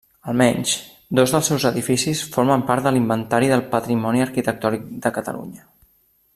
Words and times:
Almenys 0.31 0.69
dos 1.19 1.33
dels 1.35 1.49
seus 1.51 1.65
edificis 1.71 2.23
formen 2.37 2.65
part 2.71 2.87
de 2.89 2.95
l'Inventari 2.95 3.53
del 3.55 3.63
Patrimoni 3.75 4.27
Arquitectònic 4.29 4.89
de 5.05 5.17
Catalunya. 5.19 5.69